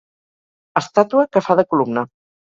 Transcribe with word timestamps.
Estàtua 0.79 1.25
que 1.37 1.43
fa 1.49 1.57
de 1.59 1.65
columna. 1.75 2.05